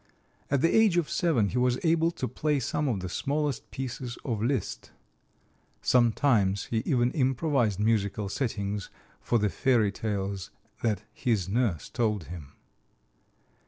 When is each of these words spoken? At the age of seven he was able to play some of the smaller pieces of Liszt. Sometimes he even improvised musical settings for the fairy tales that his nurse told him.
At 0.49 0.61
the 0.61 0.75
age 0.75 0.97
of 0.97 1.11
seven 1.11 1.49
he 1.49 1.59
was 1.59 1.77
able 1.85 2.09
to 2.09 2.27
play 2.27 2.59
some 2.59 2.87
of 2.87 3.01
the 3.01 3.07
smaller 3.07 3.53
pieces 3.69 4.17
of 4.25 4.41
Liszt. 4.41 4.89
Sometimes 5.79 6.65
he 6.65 6.77
even 6.87 7.11
improvised 7.11 7.79
musical 7.79 8.27
settings 8.27 8.89
for 9.21 9.37
the 9.37 9.49
fairy 9.51 9.91
tales 9.91 10.49
that 10.81 11.03
his 11.13 11.47
nurse 11.47 11.87
told 11.87 12.23
him. 12.23 12.53